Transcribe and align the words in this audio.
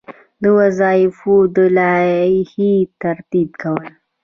د 0.41 0.43
وظایفو 0.59 1.35
د 1.55 1.57
لایحې 1.77 2.73
ترتیب 3.01 3.49
کول. 3.61 3.85